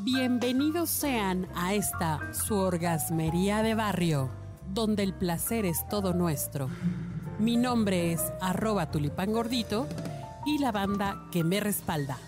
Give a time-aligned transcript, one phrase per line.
[0.00, 4.30] Bienvenidos sean a esta su orgasmería de barrio,
[4.68, 6.68] donde el placer es todo nuestro.
[7.38, 9.88] Mi nombre es arroba tulipán gordito
[10.44, 12.18] y la banda que me respalda.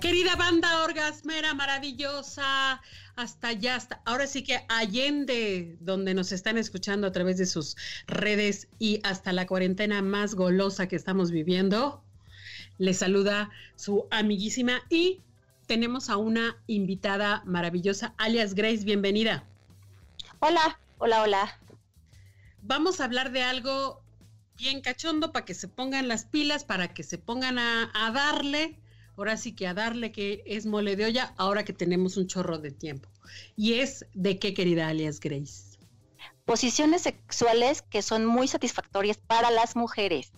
[0.00, 2.80] Querida banda orgasmera maravillosa,
[3.20, 7.76] hasta allá, hasta ahora sí que allende, donde nos están escuchando a través de sus
[8.06, 12.02] redes y hasta la cuarentena más golosa que estamos viviendo,
[12.78, 15.20] les saluda su amiguísima y
[15.66, 19.44] tenemos a una invitada maravillosa, alias Grace, bienvenida.
[20.40, 21.60] Hola, hola, hola.
[22.62, 24.02] Vamos a hablar de algo
[24.56, 28.78] bien cachondo para que se pongan las pilas, para que se pongan a, a darle
[29.20, 32.58] ahora sí que a darle que es mole de olla, ahora que tenemos un chorro
[32.58, 33.08] de tiempo.
[33.54, 35.78] Y es de qué, querida alias Grace.
[36.46, 40.32] Posiciones sexuales que son muy satisfactorias para las mujeres.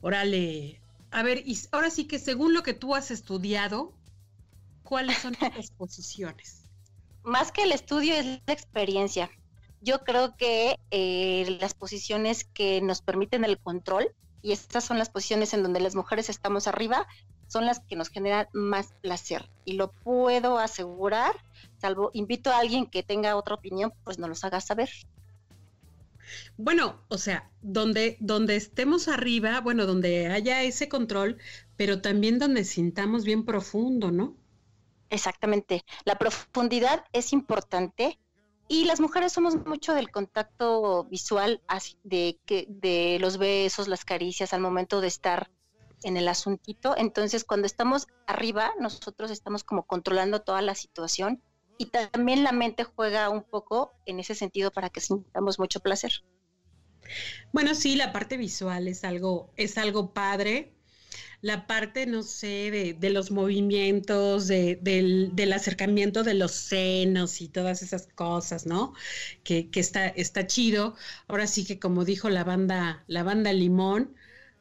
[0.00, 0.80] Órale,
[1.10, 3.92] a ver, y ahora sí que según lo que tú has estudiado,
[4.84, 6.70] ¿cuáles son estas posiciones?
[7.24, 9.30] Más que el estudio es la experiencia.
[9.80, 15.10] Yo creo que eh, las posiciones que nos permiten el control, y estas son las
[15.10, 17.06] posiciones en donde las mujeres estamos arriba,
[17.46, 19.50] son las que nos generan más placer.
[19.64, 21.34] Y lo puedo asegurar,
[21.78, 24.90] salvo invito a alguien que tenga otra opinión, pues no los haga saber.
[26.56, 31.38] Bueno, o sea, donde, donde estemos arriba, bueno, donde haya ese control,
[31.76, 34.36] pero también donde sintamos bien profundo, ¿no?
[35.08, 35.84] Exactamente.
[36.04, 38.20] La profundidad es importante
[38.70, 41.60] y las mujeres somos mucho del contacto visual,
[42.04, 45.50] de, que, de los besos, las caricias al momento de estar
[46.04, 46.94] en el asuntito.
[46.96, 51.42] Entonces, cuando estamos arriba, nosotros estamos como controlando toda la situación
[51.78, 56.12] y también la mente juega un poco en ese sentido para que sintamos mucho placer.
[57.52, 60.76] Bueno, sí, la parte visual es algo, es algo padre.
[61.42, 67.82] La parte, no sé, de, los movimientos, del, del, acercamiento de los senos y todas
[67.82, 68.92] esas cosas, ¿no?
[69.42, 70.96] Que, que está, está chido.
[71.28, 74.14] Ahora sí que como dijo la banda, la banda Limón,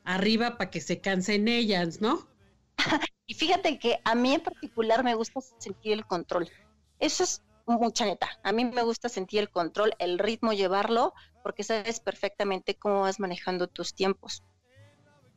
[0.05, 2.27] arriba para que se cansen ellas, ¿no?
[3.27, 6.49] y fíjate que a mí en particular me gusta sentir el control.
[6.99, 8.29] Eso es mucha neta.
[8.43, 11.13] A mí me gusta sentir el control, el ritmo, llevarlo,
[11.43, 14.43] porque sabes perfectamente cómo vas manejando tus tiempos.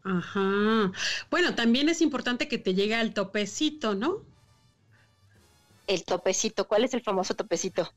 [0.04, 0.92] Ajá.
[1.30, 4.24] Bueno, también es importante que te llegue al topecito, ¿no?
[5.86, 7.92] El topecito, ¿cuál es el famoso topecito?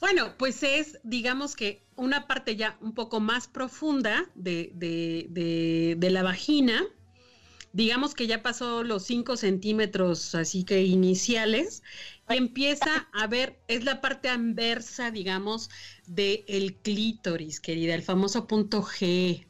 [0.00, 6.22] Bueno, pues es, digamos que una parte ya un poco más profunda de, de, la
[6.22, 6.82] vagina,
[7.72, 11.82] digamos que ya pasó los 5 centímetros, así que iniciales,
[12.28, 15.70] y empieza a ver, es la parte anversa, digamos,
[16.06, 19.46] del clítoris, querida, el famoso punto G.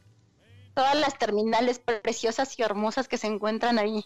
[0.75, 4.05] Todas las terminales preciosas y hermosas que se encuentran ahí.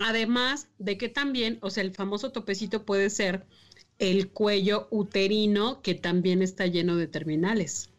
[0.00, 3.46] Además de que también, o sea, el famoso topecito puede ser
[3.98, 7.90] el cuello uterino que también está lleno de terminales,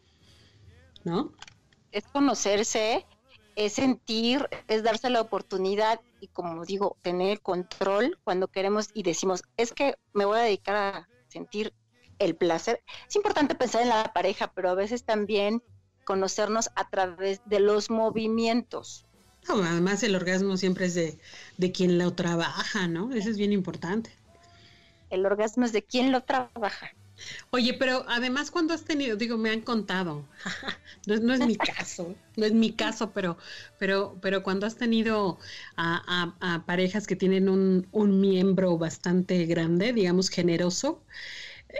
[1.04, 1.32] ¿no?
[1.90, 3.06] Es conocerse,
[3.56, 9.42] es sentir, es darse la oportunidad y como digo, tener control cuando queremos y decimos,
[9.56, 11.72] es que me voy a dedicar a sentir
[12.18, 12.82] el placer.
[13.08, 15.62] Es importante pensar en la pareja, pero a veces también
[16.08, 19.04] conocernos a través de los movimientos.
[19.46, 21.18] además el orgasmo siempre es de,
[21.58, 23.12] de quien lo trabaja, ¿no?
[23.12, 24.10] Eso es bien importante
[25.10, 26.92] el orgasmo es de quien lo trabaja.
[27.50, 30.24] Oye, pero además cuando has tenido, digo, me han contado,
[31.06, 33.36] no, es mi caso, no es mi caso, pero,
[33.80, 35.38] pero, pero cuando has tenido
[35.76, 41.02] a, parejas que tienen un, un, miembro bastante grande, digamos generoso,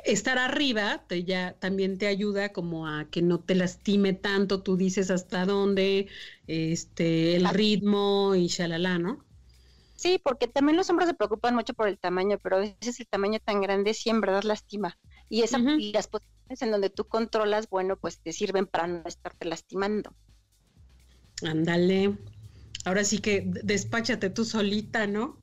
[0.04, 4.76] estar arriba te ya también te ayuda como a que no te lastime tanto, tú
[4.76, 6.08] dices hasta dónde,
[6.46, 9.24] este, el ritmo y shalala, ¿no?
[9.96, 13.08] Sí, porque también los hombres se preocupan mucho por el tamaño, pero a veces el
[13.08, 14.96] tamaño tan grande sí en verdad lastima.
[15.28, 19.02] Y, esa, y las posiciones en donde tú controlas, bueno, pues te sirven para no
[19.06, 20.14] estarte lastimando.
[21.42, 22.16] Ándale.
[22.84, 25.36] Ahora sí que despáchate tú solita, ¿no?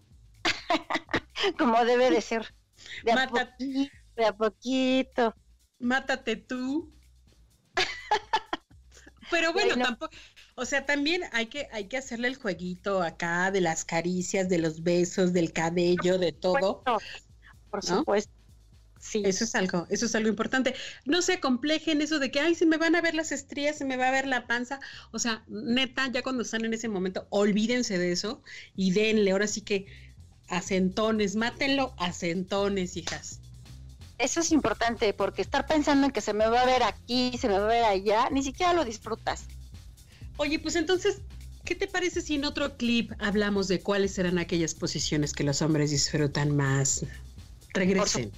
[1.60, 2.56] Como debe de ser.
[3.04, 3.12] De
[4.16, 5.36] de a poquito.
[5.80, 6.94] Mátate tú.
[9.32, 10.16] Pero bueno, tampoco,
[10.56, 14.60] o sea, también hay que, hay que hacerle el jueguito acá de las caricias, de
[14.60, 16.84] los besos, del cabello, de todo.
[17.70, 18.32] Por supuesto.
[19.00, 19.22] Sí.
[19.24, 20.74] Eso es algo, eso es algo importante.
[21.06, 23.86] No se complejen eso de que, ay, se me van a ver las estrías, se
[23.86, 24.80] me va a ver la panza.
[25.12, 28.42] O sea, neta, ya cuando están en ese momento, olvídense de eso
[28.76, 29.32] y denle.
[29.32, 29.86] Ahora sí que
[30.48, 33.42] acentones, mátenlo acentones, hijas.
[34.18, 37.48] Eso es importante porque estar pensando en que se me va a ver aquí, se
[37.48, 39.46] me va a ver allá, ni siquiera lo disfrutas.
[40.38, 41.22] Oye, pues entonces,
[41.64, 45.62] ¿qué te parece si en otro clip hablamos de cuáles serán aquellas posiciones que los
[45.62, 47.06] hombres disfrutan más?
[47.74, 48.32] Regresen.